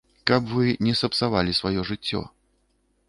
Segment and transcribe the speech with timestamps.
[0.29, 2.23] Каб вы не сапсавалі сваё жыццё.